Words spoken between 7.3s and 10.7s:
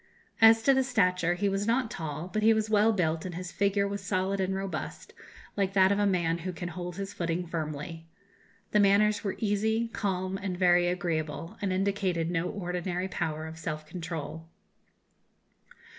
firmly. The manners were easy, calm, and